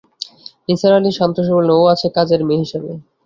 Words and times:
নিসার 0.67 0.93
আলি 0.97 1.11
শান্ত 1.17 1.37
স্বরে 1.37 1.55
বললেন, 1.57 1.75
ও 1.77 1.93
আছে 1.93 2.07
কাজের 2.17 2.41
মেয়ে 2.47 2.61
হিসেবে। 2.63 2.91